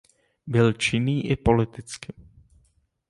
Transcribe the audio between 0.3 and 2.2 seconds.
Byl činný i politicky.